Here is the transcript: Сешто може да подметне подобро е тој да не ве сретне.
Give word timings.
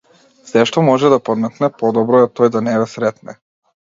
Сешто 0.43 0.81
може 0.81 1.09
да 1.13 1.19
подметне 1.29 1.69
подобро 1.83 2.23
е 2.25 2.31
тој 2.41 2.51
да 2.57 2.67
не 2.69 2.75
ве 2.85 2.89
сретне. 2.95 3.37